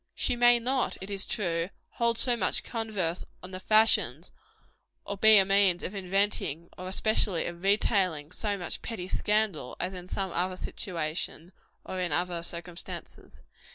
She 0.15 0.35
may 0.35 0.57
not, 0.57 0.97
it 0.99 1.11
is 1.11 1.27
true, 1.27 1.69
hold 1.91 2.17
so 2.17 2.35
much 2.35 2.63
converse 2.63 3.23
on 3.43 3.51
the 3.51 3.59
fashions 3.59 4.31
or 5.05 5.15
be 5.15 5.37
a 5.37 5.45
means 5.45 5.83
of 5.83 5.93
inventing, 5.93 6.71
or 6.75 6.87
especially 6.87 7.45
of 7.45 7.61
retailing, 7.61 8.31
so 8.31 8.57
much 8.57 8.81
petty 8.81 9.07
scandal 9.07 9.77
as 9.79 9.93
in 9.93 10.07
some 10.07 10.31
other 10.31 10.57
situation, 10.57 11.51
or 11.85 11.99
in 11.99 12.11
other 12.11 12.41
circumstances. 12.41 13.41